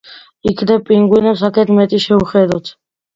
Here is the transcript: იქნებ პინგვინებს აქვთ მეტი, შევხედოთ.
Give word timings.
იქნებ 0.51 0.79
პინგვინებს 0.87 1.43
აქვთ 1.49 1.73
მეტი, 1.81 1.99
შევხედოთ. 2.07 2.73